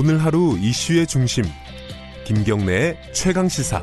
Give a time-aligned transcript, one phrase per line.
[0.00, 1.42] 오늘 하루 이슈의 중심
[2.24, 3.82] 김경래의 최강 시사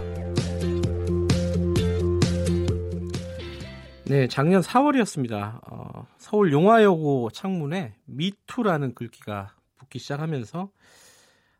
[4.05, 5.59] 네, 작년 4월이었습니다.
[5.69, 10.71] 어, 서울 용화여고 창문에 미투라는 글귀가 붙기 시작하면서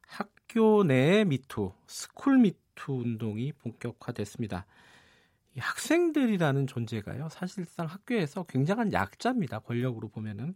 [0.08, 4.66] 학교 내 미투, 스쿨 미투 운동이 본격화됐습니다.
[5.58, 9.60] 이 학생들이라는 존재가요, 사실상 학교에서 굉장한 약자입니다.
[9.60, 10.56] 권력으로 보면은.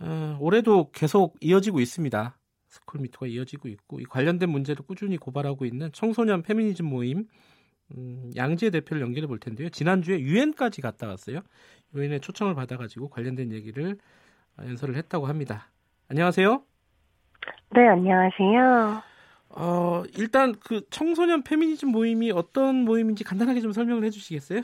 [0.00, 2.37] 어, 올해도 계속 이어지고 있습니다.
[2.68, 7.26] 스쿨 미투가 이어지고 있고 이 관련된 문제를 꾸준히 고발하고 있는 청소년 페미니즘 모임
[7.96, 9.70] 음, 양재 대표를 연결해 볼 텐데요.
[9.70, 11.40] 지난주에 유엔까지 갔다 왔어요.
[11.94, 13.96] 유엔의 초청을 받아가지고 관련된 얘기를
[14.62, 15.70] 연설을 했다고 합니다.
[16.08, 16.62] 안녕하세요.
[17.74, 19.02] 네, 안녕하세요.
[19.50, 24.62] 어, 일단 그 청소년 페미니즘 모임이 어떤 모임인지 간단하게 좀 설명을 해주시겠어요?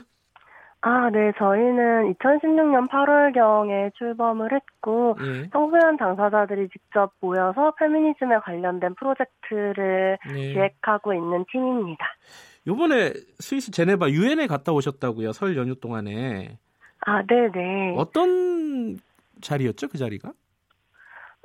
[0.87, 5.49] 아, 네, 저희는 2016년 8월경에 출범을 했고, 예.
[5.49, 10.53] 청소년 당사자들이 직접 모여서 페미니즘에 관련된 프로젝트를 예.
[10.53, 12.05] 기획하고 있는 팀입니다.
[12.67, 16.59] 요번에 스위스 제네바 유엔에 갔다 오셨다고요, 설 연휴 동안에.
[17.07, 17.95] 아, 네네.
[17.97, 18.99] 어떤
[19.41, 20.33] 자리였죠, 그 자리가?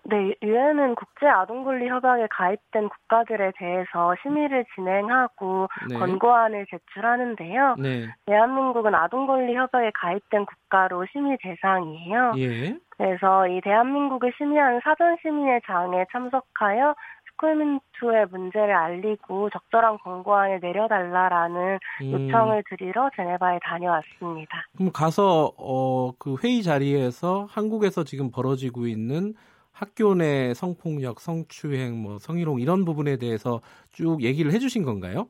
[0.05, 5.99] 네, 유엔은 국제 아동 권리 협약에 가입된 국가들에 대해서 심의를 진행하고 네.
[5.99, 7.77] 권고안을 제출하는데요.
[7.79, 8.07] 네.
[8.27, 12.33] 대한민국은 아동 권리 협약에 가입된 국가로 심의 대상이에요.
[12.39, 12.77] 예.
[12.97, 16.95] 그래서 이 대한민국을 심의하는 사전 심의의 장에 참석하여
[17.41, 22.13] 스쿨민투의 문제를 알리고 적절한 권고안을 내려달라라는 음.
[22.13, 24.67] 요청을 드리러 제네바에 다녀왔습니다.
[24.77, 29.35] 그럼 가서 어, 그 회의 자리에서 한국에서 지금 벌어지고 있는
[29.81, 35.29] 학교 내 성폭력, 성추행, 뭐 성희롱 이런 부분에 대해서 쭉 얘기를 해주신 건가요?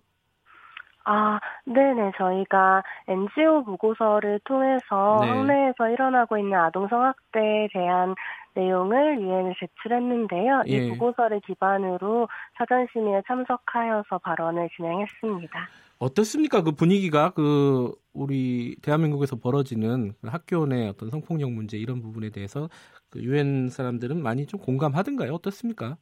[1.04, 2.12] 아, 네네.
[2.18, 5.28] 저희가 NGO 보고서를 통해서 네.
[5.28, 8.16] 학내에서 일어나고 있는 아동 성학대에 대한
[8.54, 10.62] 내용을 유엔에 제출했는데요.
[10.66, 10.72] 예.
[10.72, 15.68] 이 보고서를 기반으로 사전 심의에 참석하여서 발언을 진행했습니다.
[16.00, 16.62] 어떻습니까?
[16.62, 22.68] 그 분위기가 그 우리 대한민국에서 벌어지는 그 학교 내 어떤 성폭력 문제 이런 부분에 대해서
[23.10, 25.32] 그 유엔 사람들은 많이 좀 공감하던가요?
[25.34, 25.96] 어떻습니까?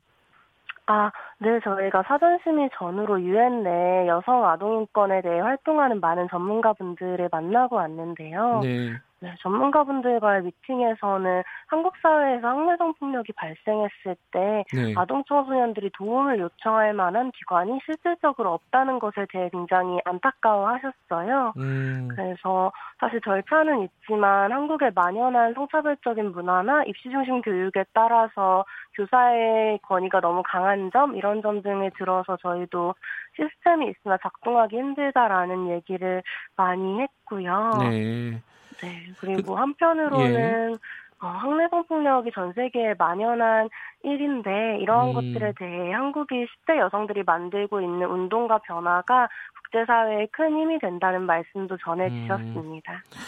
[0.87, 7.29] 아, 네, 저희가 사전 심의 전후로 유엔 내 여성 아동 인권에 대해 활동하는 많은 전문가분들을
[7.31, 8.61] 만나고 왔는데요.
[8.63, 8.93] 네.
[9.21, 14.95] 네, 전문가분들과의 미팅에서는 한국 사회에서 학내성 폭력이 발생했을 때 네.
[14.97, 21.55] 아동 청소년들이 도움을 요청할 만한 기관이 실질적으로 없다는 것에 대해 굉장히 안타까워하셨어요.
[21.57, 22.09] 음.
[22.13, 22.71] 그래서
[23.01, 28.65] 사실 절차는 있지만 한국의 만연한 성차별적인 문화나 입시 중심 교육에 따라서
[28.95, 32.95] 교사의 권위가 너무 강한 점 이런 점 등을 들어서 저희도
[33.37, 36.23] 시스템이 있으나 작동하기 힘들다라는 얘기를
[36.57, 37.73] 많이 했고요.
[37.81, 38.41] 네.
[38.83, 39.13] 네.
[39.19, 40.77] 그리고 그, 한편으로는 예.
[41.21, 43.69] 어, 학내 성 폭력이 전 세계에 만연한
[44.05, 45.15] 일인데 이러한 음.
[45.15, 49.29] 것들에 대해 한국이 10대 여성들이 만들고 있는 운동과 변화가
[49.63, 52.93] 국제사회에 큰 힘이 된다는 말씀도 전해주셨습니다.
[52.93, 53.19] 음.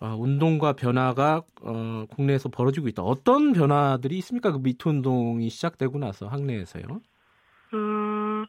[0.00, 3.02] 어, 운동과 변화가 어, 국내에서 벌어지고 있다.
[3.02, 4.52] 어떤 변화들이 있습니까?
[4.52, 6.84] 그 미투 운동이 시작되고 나서 학내에서요?
[7.74, 8.46] 음,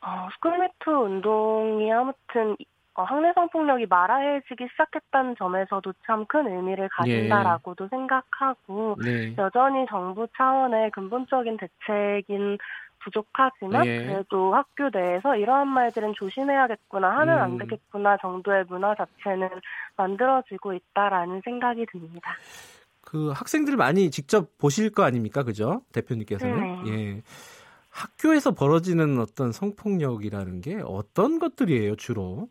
[0.00, 7.88] 어, 스쿨미투 운동이 아무튼 어, 학내 성폭력이 말아해지기 시작했다는 점에서도 참 큰 의미를 가진다라고도 예.
[7.88, 9.34] 생각하고 네.
[9.38, 12.58] 여전히 정부 차원의 근본적인 대책인
[12.98, 13.98] 부족하지만 예.
[13.98, 17.42] 그래도 학교 내에서 이러한 말들은 조심해야겠구나 하면 음.
[17.42, 19.48] 안 되겠구나 정도의 문화 자체는
[19.96, 22.34] 만들어지고 있다라는 생각이 듭니다.
[23.02, 25.82] 그 학생들 많이 직접 보실 거 아닙니까, 그죠?
[25.92, 26.90] 대표님께서는 네.
[26.90, 27.22] 예.
[27.90, 32.48] 학교에서 벌어지는 어떤 성폭력이라는 게 어떤 것들이에요, 주로?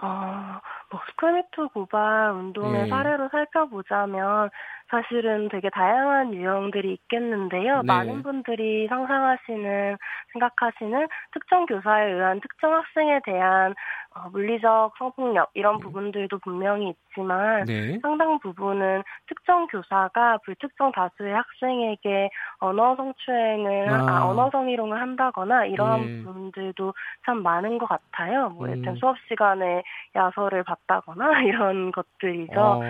[0.00, 0.60] 아,
[0.90, 2.88] 뭐 스쿨미투 고발 운동의 네.
[2.88, 4.50] 사례로 살펴보자면
[4.92, 7.80] 사실은 되게 다양한 유형들이 있겠는데요.
[7.80, 7.86] 네.
[7.86, 9.96] 많은 분들이 상상하시는,
[10.34, 13.74] 생각하시는 특정 교사에 의한 특정 학생에 대한
[14.14, 15.82] 어, 물리적 성폭력 이런 네.
[15.84, 17.98] 부분들도 분명히 있지만 네.
[18.00, 22.28] 상당 부분은 특정 교사가 불특정 다수의 학생에게
[22.58, 24.06] 언어 성추행을 아.
[24.08, 26.22] 아, 언어 성희롱을 한다거나 이러한 네.
[26.22, 26.92] 부분들도
[27.24, 28.50] 참 많은 것 같아요.
[28.50, 28.74] 뭐 음.
[28.74, 29.82] 일단 수업 시간에
[30.14, 32.60] 야설을 봤다거나 이런 것들이죠.
[32.60, 32.82] 어.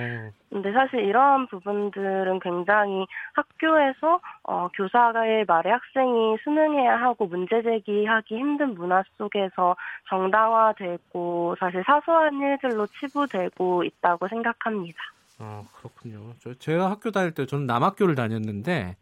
[0.51, 8.37] 근데 사실 이러한 부분 들은 굉장히 학교에서 어, 교사의 말에 학생이 순응해야 하고 문제 제기하기
[8.37, 9.77] 힘든 문화 속에서
[10.09, 14.99] 정당화되고 사실 사소한 일들로 치부되고 있다고 생각합니다.
[15.39, 16.35] 아 그렇군요.
[16.41, 18.97] 저, 제가 학교 다닐 때 저는 남학교를 다녔는데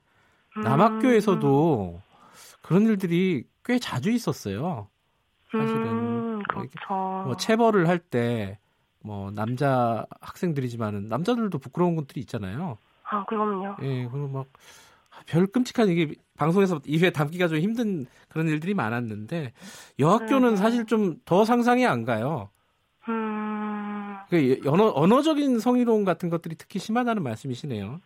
[0.62, 2.10] 남학교에서도 음.
[2.62, 4.88] 그런 일들이 꽤 자주 있었어요.
[5.50, 6.78] 사실은 음, 그렇죠.
[6.88, 8.58] 뭐 체벌을 할 때
[9.02, 12.78] 뭐 남자 학생들이지만은 남자들도 부끄러운 것들이 있잖아요.
[13.04, 13.76] 아 그럼요.
[13.82, 14.46] 예, 그리고 막
[15.26, 19.52] 별 끔찍한 이게 방송에서 입에 담기가 좀 힘든 그런 일들이 많았는데
[19.98, 20.56] 여학교는 네.
[20.56, 22.48] 사실 좀 더 상상이 안 가요.
[23.08, 24.18] 음...
[24.28, 28.00] 그 언어, 언어적인 성희롱 같은 것들이 특히 심하다는 말씀이시네요.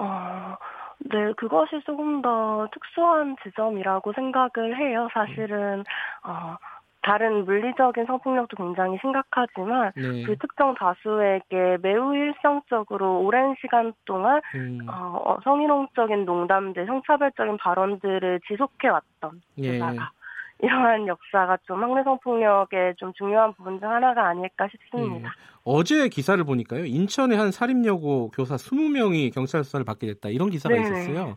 [0.00, 0.56] 어,
[0.98, 5.08] 네, 그것이 조금 더 특수한 지점이라고 생각을 해요.
[5.12, 5.84] 사실은,
[6.24, 6.56] 어,
[7.02, 10.24] 다른 물리적인 성폭력도 굉장히 심각하지만 네.
[10.24, 14.80] 그 특정 다수에게 매우 일상적으로 오랜 시간 동안 음.
[14.88, 19.78] 어, 어 성희롱적인 농담들, 성차별적인 발언들을 지속해왔던 예.
[19.78, 20.10] 사가
[20.60, 25.28] 이러한 역사가 좀 학내 성폭력의 좀 중요한 부분 중 하나가 아닐까 싶습니다.
[25.28, 25.32] 예.
[25.62, 26.84] 어제 기사를 보니까요.
[26.84, 30.30] 인천의 한 사립여고 교사 20명이 경찰 수사를 받게 됐다.
[30.30, 30.74] 이런 기사가.
[30.74, 31.36] 있었어요.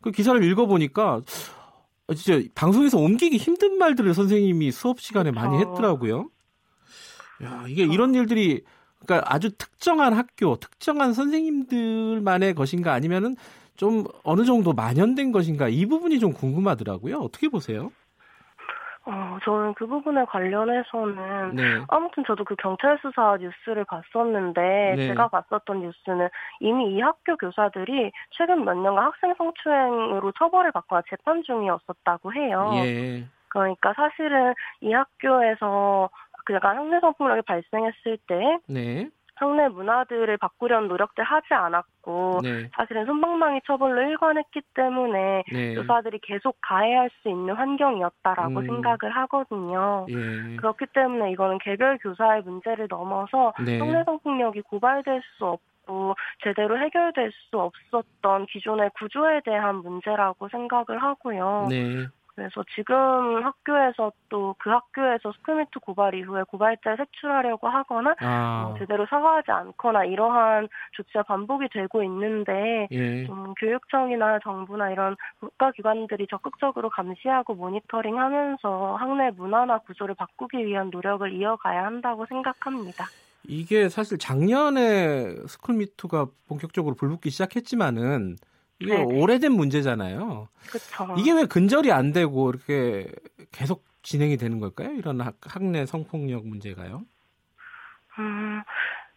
[0.00, 1.20] 그 기사를 읽어보니까 어,
[2.14, 6.30] 진짜 방송에서 옮기기 힘든 말들을 선생님이 수업 시간에 많이 했더라고요.
[7.42, 8.62] 야, 이게 이런 일들이
[9.04, 13.36] 그러니까 아주 특정한 학교, 특정한 선생님들만의 것인가 아니면은
[13.76, 17.16] 좀 어느 정도 만연된 것인가 이 부분이 좀 궁금하더라고요.
[17.18, 17.90] 어떻게 보세요?
[19.10, 21.62] 어, 저는 그 부분에 관련해서는 네.
[21.88, 25.06] 아무튼 저도 그 경찰 수사 뉴스를 봤었는데 네.
[25.08, 26.28] 제가 봤었던 뉴스는
[26.60, 32.70] 이미 이 학교 교사들이 최근 몇 년간 학생 성추행으로 처벌을 받거나 재판 중이었었다고 해요.
[32.84, 33.24] 예.
[33.48, 36.08] 그러니까 사실은 이 학교에서
[36.44, 39.10] 그가 학내 성 폭력이 발생했을 때 네.
[39.40, 42.68] 학내 문화들을 바꾸려는 노력들 하지 않았고 네.
[42.74, 45.74] 사실은 손방망이 처벌로 일관했기 때문에 네.
[45.74, 48.66] 교사들이 계속 가해할 수 있는 환경이었다라고 음.
[48.66, 50.06] 생각을 하거든요.
[50.10, 50.56] 예.
[50.56, 53.78] 그렇기 때문에 이거는 개별 교사의 문제를 넘어서 네.
[53.78, 55.60] 학내 성폭력이 고발될 수 없
[55.90, 56.14] 고
[56.44, 61.66] 제대로 해결될 수 없었던 기존의 구조에 대한 문제라고 생각을 하고요.
[61.68, 62.06] 네.
[62.34, 68.66] 그래서 지금 학교에서 또 그 학교에서 스크미트 고발 이후에 고발자를 색출하려고 하거나 아.
[68.74, 73.26] 어, 제대로 사과하지 않거나 이러한 조치가 반복이 되고 있는데 예.
[73.26, 81.84] 좀 교육청이나 정부나 이런 국가기관들이 적극적으로 감시하고 모니터링하면서 학내 문화나 구조를 바꾸기 위한 노력을 이어가야
[81.84, 83.06] 한다고 생각합니다.
[83.44, 88.36] 이게 사실 작년에 스쿨미투가 본격적으로 불붙기 시작했지만은
[88.80, 90.48] 이거 네 오래된 문제잖아요.
[90.68, 91.14] 그렇죠.
[91.18, 93.12] 이게 왜 근절이 안 되고 이렇게
[93.52, 94.92] 계속 진행이 되는 걸까요?
[94.92, 97.02] 이런 학, 학내 성폭력 문제가요?
[98.18, 98.62] 음,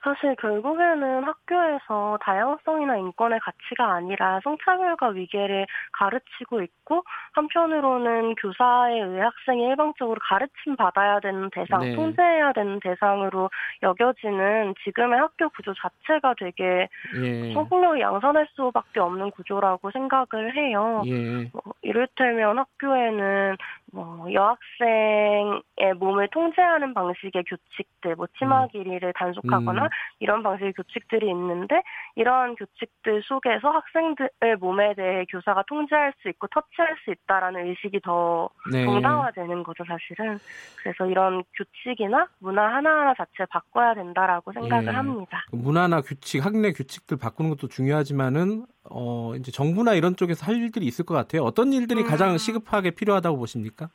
[0.03, 9.63] 사실 결국에는 학교에서 다양성이나 인권의 가치가 아니라 성차별과 위계를 가르치고 있고 한편으로는 교사에 의해 학생이
[9.63, 11.95] 일방적으로 가르침 받아야 되는 대상, 네.
[11.95, 13.49] 통제해야 되는 대상으로
[13.81, 17.53] 여겨지는 지금의 학교 구조 자체가 되게 예.
[17.53, 21.01] 성폭력이 양산할 수밖에 없는 구조라고 생각을 해요.
[21.05, 21.49] 예.
[21.53, 23.55] 뭐, 이를테면 학교에는
[23.93, 28.67] 뭐 여학생 의 몸을 통제하는 방식의 규칙들, 뭐 치마 음.
[28.69, 29.89] 길이를 단속하거나 음.
[30.19, 31.83] 이런 방식의 규칙들이 있는데
[32.15, 38.49] 이러한 규칙들 속에서 학생들의 몸에 대해 교사가 통제할 수 있고 터치할 수 있다라는 의식이 더
[38.71, 38.85] 네.
[38.85, 40.39] 정당화되는 거죠, 사실은.
[40.81, 44.91] 그래서 이런 규칙이나 문화 하나하나 자체 바꿔야 된다라고 생각을 네.
[44.91, 45.43] 합니다.
[45.51, 50.85] 그 문화나 규칙, 학내 규칙들 바꾸는 것도 중요하지만은 어 이제 정부나 이런 쪽에서 할 일들이
[50.85, 51.43] 있을 것 같아요.
[51.43, 52.07] 어떤 일들이 음.
[52.07, 53.89] 가장 시급하게 필요하다고 보십니까?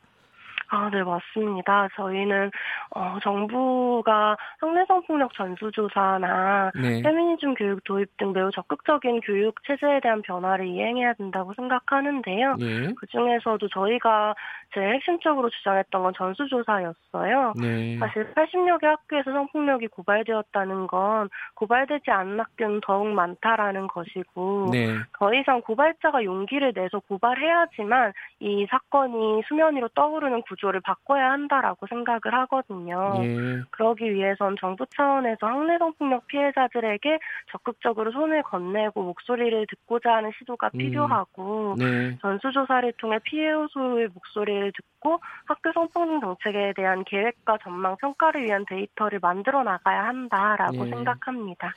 [0.70, 1.88] 아, 네, 맞습니다.
[1.97, 2.50] 저희는,
[2.91, 7.03] 어, 정부가 학내 성폭력 전수조사나 네.
[7.03, 12.56] 페미니즘 교육 도입 등 매우 적극적인 교육 체제에 대한 변화를 이행해야 된다고 생각하는데요.
[12.56, 12.93] 네.
[12.96, 14.34] 그 중에서도 저희가
[14.75, 17.55] 제일 핵심적으로 주장했던 건 전수조사였어요.
[17.58, 17.96] 네.
[17.98, 24.94] 사실 80여 개 학교에서 성폭력이 고발되었다는 건 고발되지 않은 학교는 더욱 많다라는 것이고, 네.
[25.19, 31.86] 더 이상 고발자가 용기를 내서 고발해야지만 이 사건이 수면 위로 떠오르는 구 구조를 바꿔야 한다라고
[31.86, 33.15] 생각을 하거든요.
[33.24, 33.62] 예.
[33.70, 37.19] 그러기 위해선 정부 차원에서 학내 성 폭력 피해자들에게
[37.50, 40.79] 적극적으로 손을 건네고 목소리를 듣고자 하는 시도가 음.
[40.79, 42.19] 필요하고 네.
[42.20, 49.20] 전수조사를 통해 피해 호소의 목소리를 듣고 학교 성폭력 정책에 대한 계획과 전망 평가를 위한 데이터를
[49.20, 50.91] 만들어 나가야 한다라고 예.
[50.91, 51.72] 생각합니다.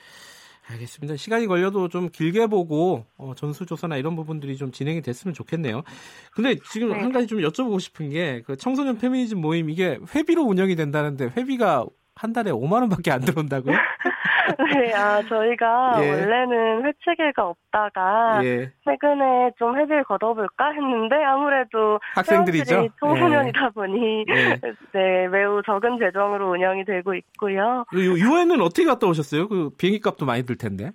[0.67, 1.15] 알겠습니다.
[1.17, 5.83] 시간이 걸려도 좀 길게 보고 어, 전수조사나 이런 부분들이 좀 진행이 됐으면 좋겠네요.
[6.31, 6.99] 근데 지금 네.
[6.99, 11.85] 한 가지 좀 여쭤보고 싶은 게 그 청소년 페미니즘 모임 이게 회비로 운영이 된다는데 회비가
[12.15, 13.75] 한 달에 5만 원밖에 안 들어온다고요?
[14.74, 16.10] 네, 아 저희가 예.
[16.10, 18.71] 원래는 회체계가 없다가 예.
[18.86, 22.89] 최근에 좀 회비를 걷어볼까 했는데 아무래도 학생들이죠.
[23.00, 23.69] 청소년이다 예.
[23.69, 24.60] 보니 예.
[24.93, 27.86] 네 매우 적은 재정으로 운영이 되고 있고요.
[27.93, 29.48] 유엔은 어떻게 갔다 오셨어요?
[29.48, 30.91] 그 비행기 값도 많이 들 텐데.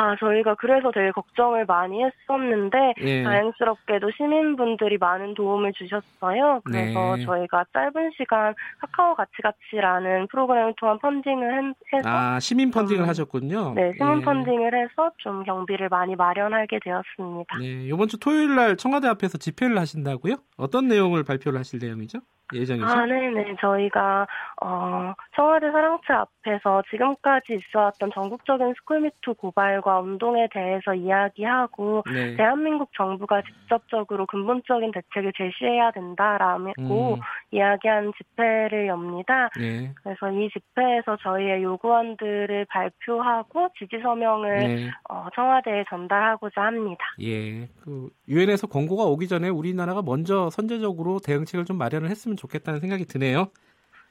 [0.00, 3.22] 아, 저희가 그래서 되게 걱정을 많이 했었는데 예.
[3.22, 6.62] 다행스럽게도 시민분들이 많은 도움을 주셨어요.
[6.64, 7.24] 그래서 네.
[7.26, 13.74] 저희가 짧은 시간 카카오 가치가치라는 프로그램을 통한 펀딩을 해서 아, 시민 펀딩을 음, 하셨군요.
[13.74, 14.24] 네, 시민 예.
[14.24, 17.58] 펀딩을 해서 좀 경비를 많이 마련하게 되었습니다.
[17.58, 20.36] 네, 이번 주 토요일 날 청와대 앞에서 집회를 하신다고요?
[20.56, 22.20] 어떤 내용을 발표를 하실 내용이죠?
[22.52, 22.86] 예정이죠?
[22.86, 23.56] 아, 네네.
[23.60, 24.26] 저희가
[24.62, 32.36] 어, 청와대 사랑채 앞에서 지금까지 있어 왔던 전국적인 스쿨미투 고발과 운동에 대해서 이야기하고 네.
[32.36, 37.20] 대한민국 정부가 직접적으로 근본적인 대책을 제시해야 된다라고 음.
[37.50, 39.50] 이야기한 집회를 엽니다.
[39.58, 39.92] 네.
[40.02, 44.90] 그래서 이 집회에서 저희의 요구안들을 발표하고 지지 서명을 네.
[45.08, 47.04] 어, 청와대에 전달하고자 합니다.
[47.22, 53.04] 예, 그 유엔에서 권고가 오기 전에 우리나라가 먼저 선제적으로 대응책을 좀 마련을 했으면 좋겠다는 생각이
[53.04, 53.50] 드네요.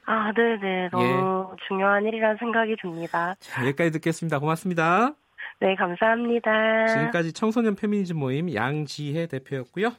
[0.06, 0.88] 아, 네네.
[0.90, 1.56] 너무 예.
[1.68, 3.34] 중요한 일이라는 생각이 듭니다.
[3.38, 4.38] 자, 여기까지 듣겠습니다.
[4.38, 5.14] 고맙습니다.
[5.60, 6.86] 네, 감사합니다.
[6.86, 9.92] 지금까지 청소년 페미니즘 모임 양지혜 대표였고요.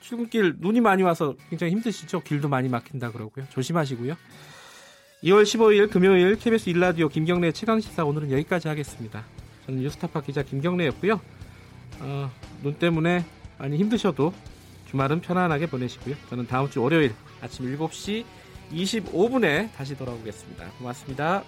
[0.00, 2.20] 출근길 눈이 많이 와서 굉장히 힘드시죠?
[2.20, 3.44] 길도 많이 막힌다 그러고요.
[3.50, 4.14] 조심하시고요.
[5.24, 9.24] 2월 15일 금요일 KBS 일라디오 김경래 최강시사 오늘은 여기까지 하겠습니다.
[9.66, 11.20] 저는 뉴스타파 기자 김경래였고요.
[12.00, 12.30] 어,
[12.62, 13.24] 눈 때문에
[13.58, 14.32] 많이 힘드셔도
[14.90, 16.16] 주말은 편안하게 보내시고요.
[16.28, 18.24] 저는 다음 주 월요일 아침 7시
[18.72, 20.70] 25분에 다시 돌아오겠습니다.
[20.78, 21.44] 고맙습니다.